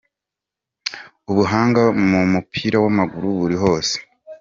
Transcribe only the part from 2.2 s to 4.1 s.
mupira w'amaguru buri hose.